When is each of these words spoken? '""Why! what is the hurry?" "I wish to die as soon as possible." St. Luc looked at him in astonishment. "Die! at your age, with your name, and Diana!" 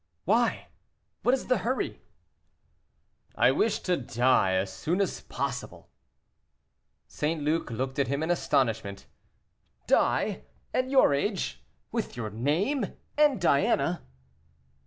'""Why! 0.25 0.69
what 1.21 1.35
is 1.35 1.45
the 1.45 1.59
hurry?" 1.59 2.01
"I 3.35 3.51
wish 3.51 3.81
to 3.81 3.95
die 3.97 4.53
as 4.53 4.73
soon 4.73 4.99
as 4.99 5.21
possible." 5.21 5.91
St. 7.05 7.43
Luc 7.43 7.69
looked 7.69 7.99
at 7.99 8.07
him 8.07 8.23
in 8.23 8.31
astonishment. 8.31 9.05
"Die! 9.85 10.41
at 10.73 10.89
your 10.89 11.13
age, 11.13 11.61
with 11.91 12.17
your 12.17 12.31
name, 12.31 12.97
and 13.15 13.39
Diana!" 13.39 14.01